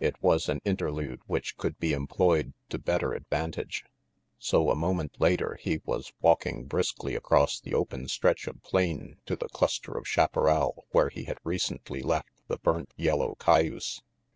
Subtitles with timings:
[0.00, 3.84] It was an inter lude which could be employed to better advantage.
[4.36, 9.36] So a moment later he was walking briskly across the open stretch of plain to
[9.36, 14.02] the cluster of chaparral where he had recently left the burnt yellow cayuse.